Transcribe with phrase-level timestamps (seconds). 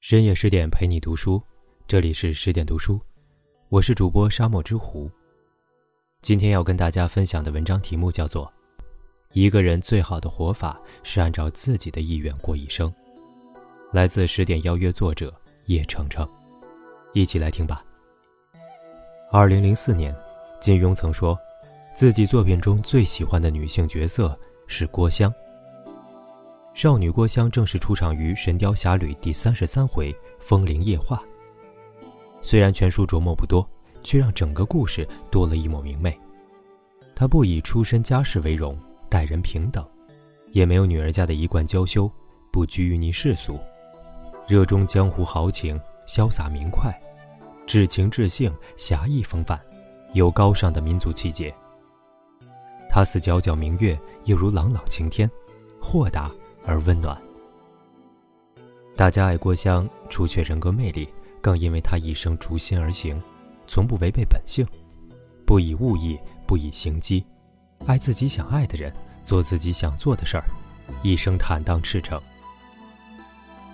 [0.00, 1.40] 深夜十点陪你读书，
[1.86, 2.98] 这里是十点读书，
[3.68, 5.10] 我是主播沙漠之狐。
[6.22, 8.46] 今天要跟大家分享的文章题目叫做
[9.34, 12.90] 《一个人最好的活法是按照自己的意愿过一生》，
[13.92, 15.30] 来自十点邀约作者
[15.66, 16.26] 叶程程，
[17.12, 17.84] 一起来听吧。
[19.30, 20.16] 二零零四年，
[20.62, 21.38] 金庸曾说，
[21.94, 24.36] 自己作品中最喜欢的女性角色
[24.66, 25.30] 是郭襄。
[26.80, 31.22] 少女郭襄正式出场于《神雕侠侣》第三十三回“风铃夜话”。
[32.40, 33.68] 虽然全书着墨不多，
[34.02, 36.18] 却让整个故事多了一抹明媚。
[37.14, 38.78] 她不以出身家世为荣，
[39.10, 39.86] 待人平等，
[40.52, 42.10] 也没有女儿家的一贯娇羞，
[42.50, 43.58] 不拘于泥世俗，
[44.48, 45.78] 热衷江湖豪情，
[46.08, 46.90] 潇洒明快。
[47.66, 49.60] 至情至性，侠义风范，
[50.14, 51.54] 有高尚的民族气节。
[52.88, 55.30] 他似皎皎明月，又如朗朗晴天，
[55.78, 56.30] 豁达
[56.70, 57.20] 而温暖。
[58.96, 61.08] 大家爱郭襄，除却人格魅力，
[61.40, 63.20] 更因为她一生逐心而行，
[63.66, 64.64] 从不违背本性，
[65.44, 67.26] 不以物易，不以行机，
[67.86, 70.44] 爱自己想爱的人，做自己想做的事儿，
[71.02, 72.20] 一生坦荡赤诚。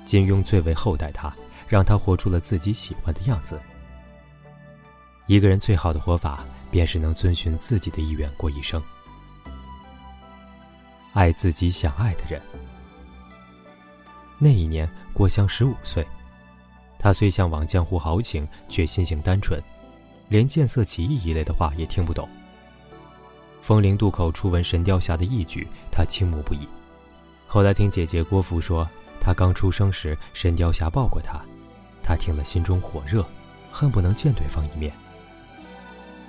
[0.07, 1.35] 金庸最为厚待她，
[1.69, 3.61] 让她活出了自己喜欢的样子。
[5.27, 8.81] 一个人最好的活法，便是能遵循自己的意愿过一生，
[11.13, 12.41] 爱自己想爱的人。
[14.39, 16.07] 那一年，郭襄十五岁，
[16.99, 19.61] 他虽向往江湖豪情，却心性单纯，
[20.29, 22.29] 连见色起意一类的话也听不懂。
[23.63, 26.69] 风陵渡口初闻神雕侠的义举，他倾慕不已。
[27.47, 28.87] 后来听姐姐郭芙说，
[29.21, 31.41] 他刚出生时神雕侠抱过她，
[32.03, 33.25] 他听了心中火热，
[33.73, 34.93] 恨不能见对方一面。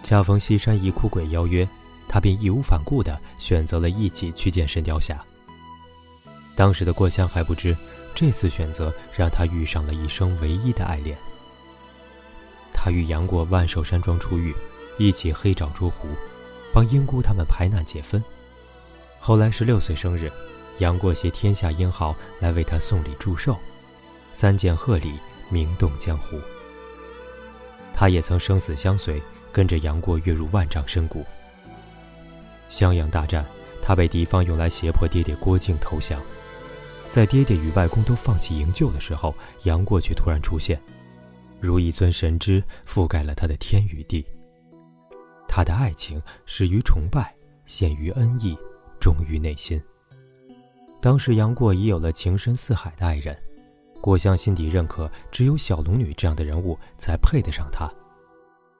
[0.02, 1.68] 恰逢西山一哭鬼邀约，
[2.08, 5.22] 他便义无反顾地选择了一起去见神雕侠。
[6.56, 7.76] 当时的郭襄还不知，
[8.18, 11.16] 这次选择让他遇上了一生唯一的爱恋。
[12.74, 14.56] 他与杨过万寿山庄出狱，
[14.98, 16.08] 一起黑掌捉狐，
[16.74, 18.24] 帮英姑他们排难解纷。
[19.20, 20.32] 后来十六岁生日，
[20.80, 23.56] 杨过携天下英豪来为他送礼祝寿，
[24.32, 25.14] 三件贺礼
[25.52, 26.42] 名动江湖。
[27.94, 29.22] 他也曾生死相随。
[29.50, 31.26] 跟着杨过跃入万丈深谷。
[32.68, 33.44] 襄阳大战，
[33.82, 36.22] 他被敌方用来胁迫爹爹郭靖投降。
[37.10, 40.80] 在爹爹与外公都放弃营救的时候，杨过却突然出现，
[41.60, 44.26] 如一尊神祗，覆盖了他的天与地。
[45.48, 47.34] 他的爱情始于崇拜，
[47.66, 48.56] 陷于恩义，
[49.00, 49.82] 忠于内心。
[51.02, 53.36] 当时杨过已有了情深似海的爱人，
[54.02, 57.92] 郭襄心底认可，只有小龙女这样的人物才配得上他。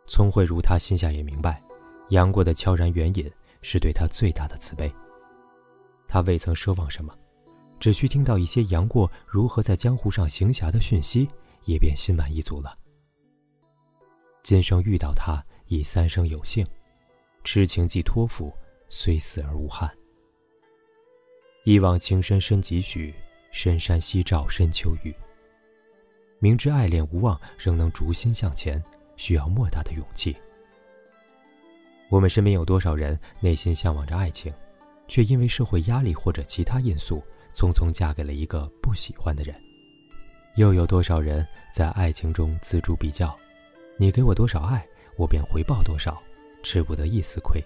[0.06, 1.62] 聪慧如他，心下也明白，
[2.10, 4.94] 杨过的悄然援引是对他最大的慈悲。
[6.08, 7.14] 他未曾奢望什么，
[7.80, 11.28] 只需听到一些杨过如何在江湖上行侠的讯息，
[11.66, 12.78] 也便心满意足了。
[14.44, 16.66] 今生遇到他，已三生有幸，
[17.44, 18.54] 痴情寄托付，
[18.90, 19.92] 虽死而无憾。
[21.66, 23.14] 一往情深深几许，
[23.52, 25.14] 深山夕照深秋雨。
[26.40, 28.84] 明知爱恋无望，仍能逐心向前。
[29.18, 30.38] 需要莫大的勇气。
[32.12, 34.54] 我们身边有多少人内心向往着爱情，
[35.08, 39.56] 却因为社会压力或者其他因素，匆匆嫁给了一个不喜欢的人？
[40.56, 43.38] 又有多少人在爱情中锱铢必较，
[43.98, 44.86] 你给我多少爱，
[45.16, 46.22] 我便回报多少，
[46.64, 47.64] 吃不得一丝亏。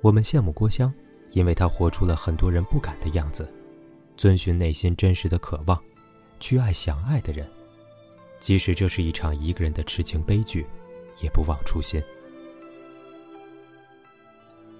[0.00, 0.92] 我们羡慕郭襄，
[1.32, 3.46] 因为她活出了很多人不敢的样子，
[4.16, 5.82] 遵循内心真实的渴望，
[6.40, 7.46] 去爱想爱的人。
[8.38, 10.64] 即使这是一场一个人的痴情悲剧，
[11.22, 12.02] 也不忘初心，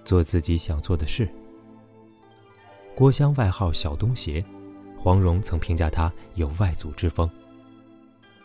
[0.05, 1.27] 做自己想做的事。
[2.97, 4.43] 郭襄外号小东邪，
[4.97, 7.29] 黄蓉曾评价他有外祖之风。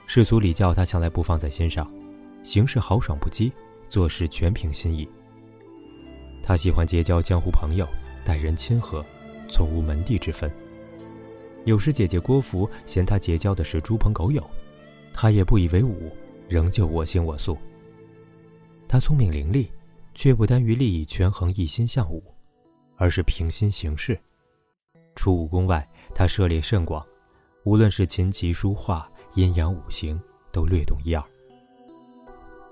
[0.06, 1.90] 世俗礼教他向来不放在心上，
[2.42, 3.50] 行事豪爽不羁，
[3.88, 5.08] 做事全凭心意。
[6.42, 7.88] 他喜欢结交江湖朋友，
[8.26, 9.02] 待人亲和，
[9.48, 10.52] 从无门第之分。
[11.64, 14.46] 有时姐姐郭芙嫌他结交的是猪朋狗友。
[15.14, 16.12] 他也不以为忤，
[16.46, 17.56] 仍旧我行我素。
[18.86, 19.66] 他聪明伶俐，
[20.14, 22.22] 却不单于利益权衡，一心向武，
[22.96, 24.20] 而是平心行事。
[25.14, 27.04] 除武功外，他涉猎甚广，
[27.64, 30.20] 无论是琴棋书画、阴阳五行，
[30.50, 31.22] 都略懂一二。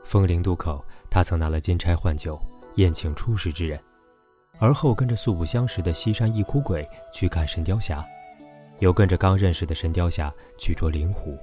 [0.05, 2.41] 风陵渡口，他曾拿了金钗换酒，
[2.77, 3.79] 宴请出世之人，
[4.59, 8.05] 而后跟着素不相识的西山一哭鬼去看神雕侠，
[8.79, 11.37] 又跟着刚认识的神雕侠去捉灵狐。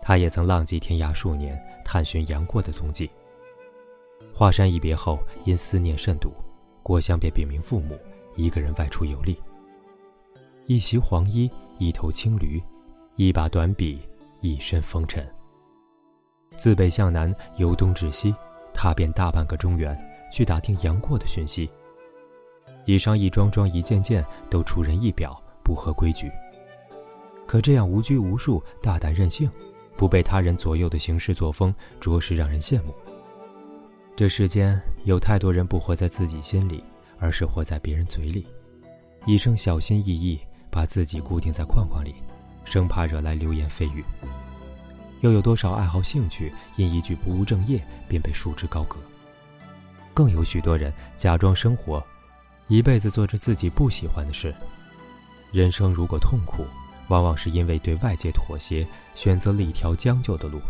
[0.00, 3.10] 他也曾浪迹天涯数年，探寻杨过的踪迹。
[4.32, 6.32] 华山一别后，因思念甚笃，
[6.82, 7.98] 郭襄便禀明父母，
[8.34, 9.38] 一个人外出游历。
[10.66, 12.62] 一袭黄衣，一头青驴，
[13.16, 14.00] 一把短笔，
[14.40, 15.26] 一身风尘。
[16.56, 18.34] 自北向南，由东至西，
[18.72, 19.94] 踏遍大半个中原，
[20.32, 21.68] 去打听杨过的讯息。
[22.86, 26.32] 以上一桩桩、一件件，都出人意表，不合规矩。
[27.46, 29.50] 可这样无拘无束、大胆任性，
[29.98, 32.94] 不被他人左右的行事作风，着实让人羡慕。
[34.16, 36.82] 这世间有太多人不活在自己心里，
[37.18, 38.46] 而是活在别人嘴里，
[39.26, 40.40] 一生小心翼翼，
[40.74, 42.16] 把自己固定在框框里，
[42.64, 44.04] 生怕惹来流言蜚语。
[45.20, 48.96] 又有多少爱好兴趣，因一句不务正业便被束之高阁？
[50.12, 52.04] 更有许多人假装生活，
[52.66, 54.52] 一辈子做着自己不喜欢的事。
[55.52, 56.66] 人生如果痛苦，
[57.06, 58.84] 往往是因为对外界妥协，
[59.14, 60.60] 选择了一条将就的路。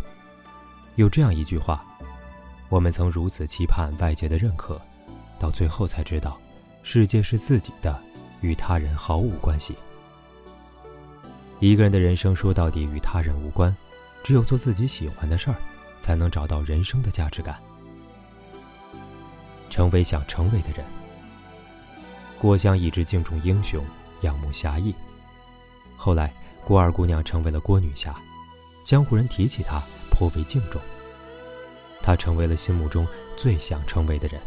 [0.97, 1.83] 有这样一句话：
[2.69, 4.79] 我们曾如此期盼外界的认可，
[5.39, 6.39] 到最后才知道，
[6.83, 7.99] 世界是自己的，
[8.41, 9.75] 与他人毫无关系。
[11.65, 13.75] 一个人的人生说到底与他人无关，
[14.23, 15.55] 只有做自己喜欢的事儿，
[15.99, 17.59] 才能找到人生的价值感。
[19.67, 20.85] 成为想成为的人。
[22.37, 23.83] 郭襄一直敬重英雄，
[24.21, 24.93] 仰慕侠义。
[25.97, 26.31] 后来，
[26.63, 28.15] 郭二姑娘成为了郭女侠，
[28.83, 30.79] 江湖人提起她颇为敬重。
[31.99, 34.39] 她成为了心目中最想成为的人。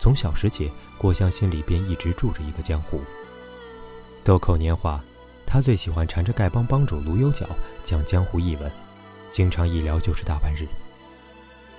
[0.00, 3.00] 从小时起，郭襄心里便一直住着一个江湖。
[4.24, 5.00] 豆蔻年华，
[5.54, 7.46] 他最喜欢缠着丐帮帮主卢有角
[7.84, 8.68] 讲江湖异闻，
[9.30, 10.66] 经常一聊就是大半日。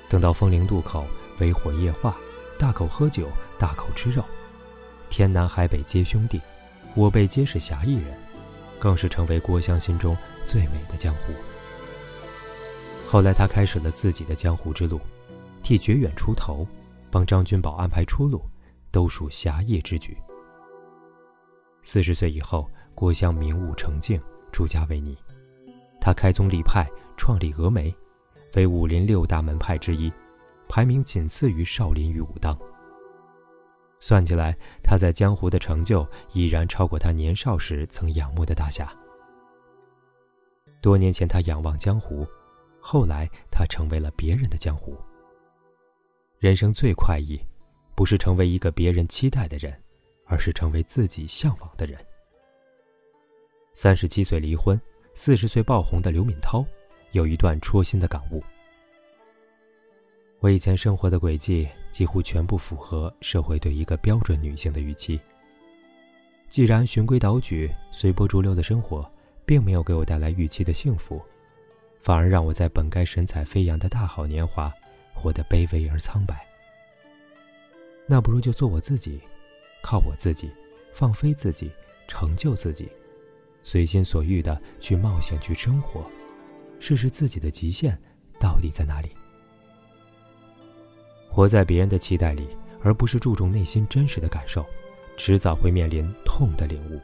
[0.07, 1.05] 等到风陵渡口，
[1.41, 2.15] 围火夜话，
[2.57, 3.27] 大口喝酒，
[3.59, 4.23] 大口吃肉，
[5.09, 6.39] 天南海北皆兄弟，
[6.95, 8.17] 我辈皆是侠义人。
[8.79, 11.33] 更是成为郭襄心中最美的江湖。
[13.09, 15.01] 后来，他开始了自己的江湖之路，
[15.61, 16.65] 替绝远出头，
[17.11, 18.41] 帮张君宝安排出路，
[18.89, 20.17] 都属侠义之举。
[21.81, 24.19] 四十岁以后，郭襄明悟成静，
[24.51, 25.15] 出家为尼。
[25.99, 27.93] 他开宗立派，创立峨眉，
[28.55, 30.11] 为武林六大门派之一，
[30.69, 32.57] 排名仅次于少林与武当。
[33.99, 38.89] 算起来，他在江湖的成就已然超过他年少时曾仰慕的大侠。
[40.81, 42.25] 多年前，他仰望江湖，
[42.79, 44.95] 后来他成为了别人的江湖。
[46.37, 47.39] 人生最快意，
[47.95, 49.73] 不是成为一个别人期待的人，
[50.25, 51.97] 而是成为自己向往的人。
[53.77, 54.79] 三十七岁离婚，
[55.13, 56.65] 四十岁爆红的刘敏涛，
[57.11, 58.41] 有一段戳心的感悟。
[60.39, 65.19] 我以前生活的轨迹几乎全部符合社会对一个标准女性的预期。
[66.47, 69.05] 既然循规蹈矩、随波逐流的生活，
[69.45, 71.21] 并没有给我带来预期的幸福，
[72.01, 74.73] 反而让我在本该神采飞扬的大好年华，
[75.13, 76.47] 活得卑微而苍白。
[78.07, 79.19] 那不如就做我自己，
[79.83, 80.49] 靠我自己，
[80.93, 81.69] 放飞自己，
[82.07, 82.89] 成就自己，
[83.65, 86.05] 随心所欲的去冒险去生活，
[86.79, 87.99] 试试自己的极限
[88.39, 89.09] 到底在哪里。
[91.27, 92.47] 活在别人的期待里，
[92.83, 94.63] 而不是注重内心真实的感受，
[95.17, 97.01] 迟早会面临痛的领悟。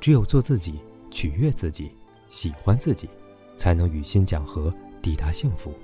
[0.00, 1.92] 只有做自己，取悦自己，
[2.30, 3.06] 喜欢自己，
[3.54, 5.74] 才能与心讲和，抵达幸福。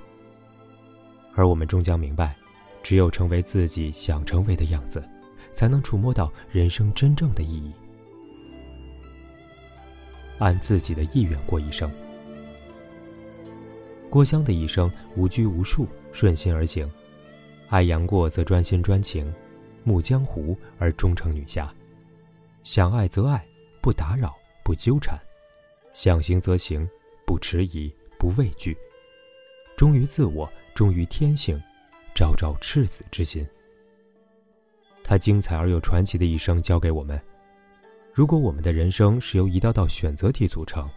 [1.35, 2.35] 而我们终将明白，
[2.83, 5.07] 只有成为自己想成为的样子，
[5.53, 7.71] 才能触摸到人生真正的意义。
[10.39, 11.91] 按自己的意愿过一生。
[14.11, 16.91] 郭襄的一生无拘无束，顺心而行。
[17.69, 19.31] 爱杨过则专心专情，
[19.85, 21.73] 慕江湖而终成女侠。
[22.65, 23.45] 想爱则爱，
[23.83, 25.19] 不打扰，不纠缠；
[25.93, 26.89] 想行则行，
[27.27, 28.77] 不迟疑，不畏惧。
[29.77, 31.63] 忠于自我，忠于天性，
[32.15, 33.47] 昭昭赤子之心。
[35.05, 37.21] 他精彩而又传奇的一生交给我们。
[38.19, 40.91] 如果我们的人生是由一道道选择题组成，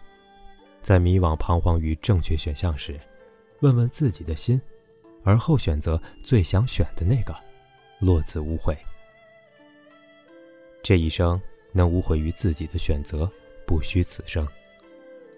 [0.80, 2.98] 在迷惘彷徨于正确选项时，
[3.60, 4.60] 问问自己的心。
[5.22, 7.32] 而后选择最想选的那个，
[8.00, 8.76] 落子无悔。
[10.82, 13.30] 这一生能无悔于自己的选择，
[13.64, 14.44] 不虚此生；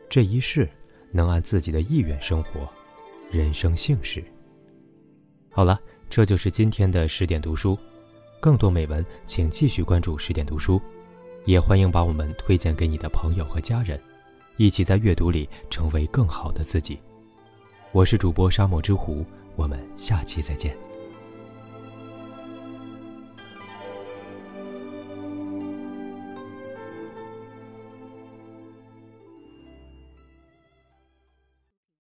[0.09, 0.67] 这一世
[1.11, 2.67] 能按自己的意愿生活，
[3.31, 4.25] 人生幸事。
[5.51, 7.79] 好了，这就是今天的十点读书。
[8.41, 10.81] 更多美文，请继续关注十点读书，
[11.45, 14.01] 也欢迎把我们推荐给你的朋友和家人，
[14.57, 16.99] 一起在阅读里成为更好的自己。
[17.93, 19.25] 我是主播沙漠之狐。
[19.57, 20.77] 我们下期再见。